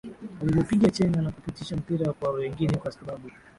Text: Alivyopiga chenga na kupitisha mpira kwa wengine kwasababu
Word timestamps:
Alivyopiga 0.41 0.89
chenga 0.91 1.21
na 1.21 1.31
kupitisha 1.31 1.75
mpira 1.75 2.13
kwa 2.13 2.29
wengine 2.31 2.77
kwasababu 2.77 3.29